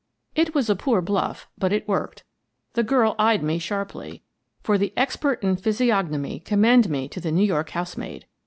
It 0.33 0.55
was 0.55 0.67
a 0.67 0.75
poor 0.75 0.99
bluff, 0.99 1.47
but 1.59 1.71
it 1.71 1.87
worked. 1.87 2.23
The 2.73 2.81
girl 2.81 3.13
eyed 3.19 3.43
me 3.43 3.59
sharply,— 3.59 4.23
for 4.63 4.79
the 4.79 4.93
expert 4.97 5.43
in 5.43 5.57
physiognomy, 5.57 6.39
commend 6.39 6.89
me 6.89 7.07
to 7.09 7.21
the 7.21 7.31
New 7.31 7.45
York 7.45 7.69
housemaid! 7.69 8.25